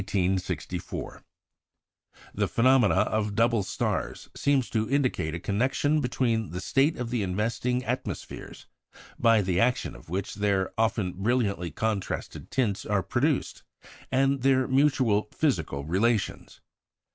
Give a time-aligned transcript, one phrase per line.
[0.01, 1.21] The
[2.47, 7.85] phenomena of double stars seem to indicate a connection between the state of the investing
[7.85, 8.65] atmospheres,
[9.19, 13.61] by the action of which their often brilliantly contrasted tints are produced,
[14.11, 16.61] and their mutual physical relations.